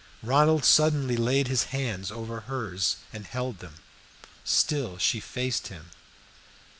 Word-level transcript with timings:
Ronald 0.23 0.65
suddenly 0.65 1.15
laid 1.15 1.47
his 1.47 1.65
hands 1.65 2.09
over 2.09 2.39
hers 2.39 2.95
and 3.13 3.23
held 3.27 3.59
them. 3.59 3.75
Still 4.43 4.97
she 4.97 5.19
faced 5.19 5.67
him. 5.67 5.91